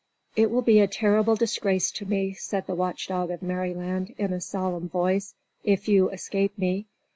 [0.35, 4.33] "It will be a terrible disgrace to me," said the Watch Dog of Merryland, in
[4.33, 6.87] a solemn voice, "if you escape me.